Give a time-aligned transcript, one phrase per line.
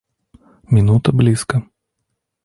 [0.63, 1.61] Минута близко.